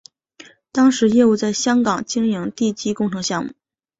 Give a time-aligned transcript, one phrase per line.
[0.71, 3.53] 当时业务在香港经营地基工程项目。